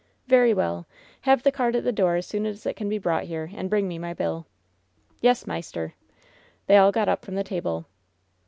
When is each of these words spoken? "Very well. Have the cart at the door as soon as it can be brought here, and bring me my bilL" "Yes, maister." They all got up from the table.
"Very 0.25 0.51
well. 0.51 0.87
Have 1.25 1.43
the 1.43 1.51
cart 1.51 1.75
at 1.75 1.83
the 1.83 1.91
door 1.91 2.15
as 2.15 2.25
soon 2.25 2.47
as 2.47 2.65
it 2.65 2.73
can 2.75 2.89
be 2.89 2.97
brought 2.97 3.25
here, 3.25 3.51
and 3.53 3.69
bring 3.69 3.87
me 3.87 3.99
my 3.99 4.15
bilL" 4.15 4.47
"Yes, 5.19 5.45
maister." 5.45 5.93
They 6.65 6.77
all 6.77 6.91
got 6.91 7.07
up 7.07 7.23
from 7.23 7.35
the 7.35 7.43
table. 7.43 7.85